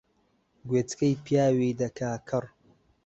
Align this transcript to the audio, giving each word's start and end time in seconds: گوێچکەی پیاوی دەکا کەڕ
گوێچکەی 0.69 1.19
پیاوی 1.25 1.77
دەکا 1.81 2.11
کەڕ 2.29 2.45